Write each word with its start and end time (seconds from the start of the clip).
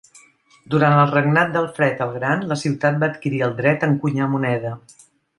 Durant 0.75 0.95
el 1.01 1.09
regnat 1.09 1.51
d'Alfred 1.55 2.01
el 2.05 2.15
Gran 2.15 2.41
la 2.51 2.57
ciutat 2.61 2.97
va 3.03 3.09
adquirir 3.15 3.43
el 3.49 3.53
dret 3.59 3.85
a 3.85 3.91
encunyar 3.91 4.31
moneda. 4.37 4.73